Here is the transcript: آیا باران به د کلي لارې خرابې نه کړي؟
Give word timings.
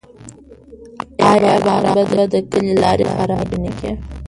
آیا 1.31 1.55
باران 1.65 2.01
به 2.11 2.23
د 2.33 2.35
کلي 2.51 2.75
لارې 2.83 3.05
خرابې 3.15 3.57
نه 3.63 3.71
کړي؟ 3.77 3.93